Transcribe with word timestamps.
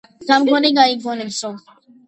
გამგონი 0.29 0.71
გაიგონებსო 0.79 1.55